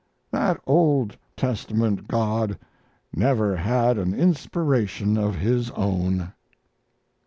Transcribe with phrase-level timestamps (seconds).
[0.31, 2.57] That Old Testament God
[3.13, 6.33] never had an inspiration of His own."